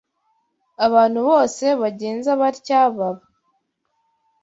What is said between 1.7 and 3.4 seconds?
bagenza batya baba